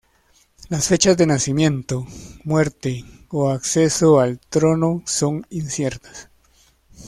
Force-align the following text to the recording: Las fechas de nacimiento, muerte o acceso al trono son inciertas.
Las 0.69 0.87
fechas 0.87 1.15
de 1.15 1.27
nacimiento, 1.27 2.07
muerte 2.43 3.05
o 3.29 3.51
acceso 3.51 4.19
al 4.19 4.39
trono 4.39 5.03
son 5.05 5.45
inciertas. 5.51 6.31